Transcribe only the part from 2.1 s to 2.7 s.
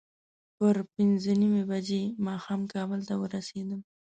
ماښام